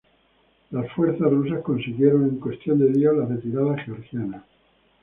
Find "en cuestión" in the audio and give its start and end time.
2.23-2.79